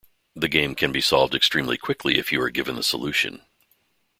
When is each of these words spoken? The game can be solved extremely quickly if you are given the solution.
The 0.35 0.47
game 0.47 0.73
can 0.73 0.91
be 0.91 0.99
solved 0.99 1.35
extremely 1.35 1.77
quickly 1.77 2.17
if 2.17 2.31
you 2.31 2.41
are 2.41 2.49
given 2.49 2.75
the 2.75 2.81
solution. 2.81 3.43